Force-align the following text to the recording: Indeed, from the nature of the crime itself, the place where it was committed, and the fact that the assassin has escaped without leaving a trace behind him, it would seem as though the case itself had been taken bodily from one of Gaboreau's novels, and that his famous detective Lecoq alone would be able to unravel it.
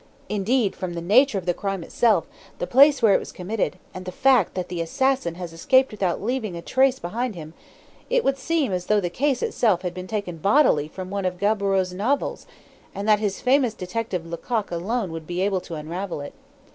Indeed, 0.29 0.75
from 0.75 0.93
the 0.95 0.99
nature 1.01 1.37
of 1.37 1.45
the 1.45 1.53
crime 1.53 1.83
itself, 1.83 2.25
the 2.57 2.65
place 2.65 3.03
where 3.03 3.13
it 3.13 3.19
was 3.19 3.31
committed, 3.31 3.77
and 3.93 4.03
the 4.05 4.11
fact 4.11 4.55
that 4.55 4.67
the 4.67 4.81
assassin 4.81 5.35
has 5.35 5.53
escaped 5.53 5.91
without 5.91 6.23
leaving 6.23 6.55
a 6.57 6.61
trace 6.63 6.97
behind 6.97 7.35
him, 7.35 7.53
it 8.09 8.23
would 8.23 8.39
seem 8.39 8.71
as 8.71 8.87
though 8.87 8.99
the 8.99 9.11
case 9.11 9.43
itself 9.43 9.83
had 9.83 9.93
been 9.93 10.07
taken 10.07 10.37
bodily 10.37 10.87
from 10.87 11.11
one 11.11 11.23
of 11.25 11.37
Gaboreau's 11.37 11.93
novels, 11.93 12.47
and 12.95 13.07
that 13.07 13.19
his 13.19 13.41
famous 13.41 13.75
detective 13.75 14.25
Lecoq 14.25 14.71
alone 14.71 15.11
would 15.11 15.27
be 15.27 15.41
able 15.41 15.61
to 15.61 15.75
unravel 15.75 16.21
it. 16.21 16.33